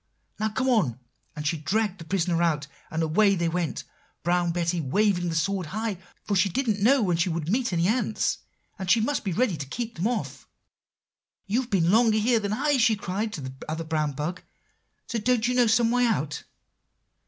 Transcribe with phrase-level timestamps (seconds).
[0.39, 0.99] 'Now come on;'
[1.35, 2.65] and she dragged the prisoner out.
[2.89, 3.83] And away they went,
[4.23, 7.87] Brown Betty waving the sword high; for she didn't know when she would meet any
[7.87, 8.39] ants,
[8.79, 10.47] and she must be ready to keep them off.
[11.45, 14.41] "'You've been here longer than I,' she cried to the other brown bug;
[15.07, 16.45] 'don't you know some way out?